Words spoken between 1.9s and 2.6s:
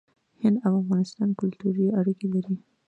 اړیکې لري.